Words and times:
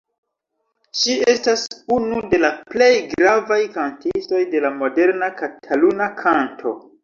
Ŝi 1.01 1.17
estas 1.33 1.65
unu 1.97 2.23
de 2.33 2.41
la 2.45 2.51
plej 2.73 2.89
gravaj 3.13 3.61
kantistoj 3.77 4.43
de 4.57 4.65
la 4.67 4.75
moderna 4.81 5.33
kataluna 5.45 6.13
kanto. 6.27 6.79